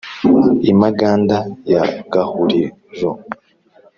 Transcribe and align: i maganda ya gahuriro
i 0.71 0.73
maganda 0.81 1.37
ya 1.71 1.83
gahuriro 2.11 3.11